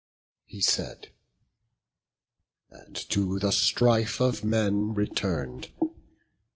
He 0.45 0.61
said, 0.61 1.09
and 2.71 2.95
to 3.11 3.37
the 3.37 3.51
strife 3.51 4.19
of 4.19 4.43
men 4.43 4.95
return'd. 4.95 5.69